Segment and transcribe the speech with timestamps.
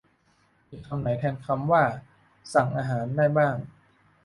[0.69, 1.83] มีคำไหนแทนคำว่า
[2.53, 3.55] 'สั่งอาหาร' ได้บ้าง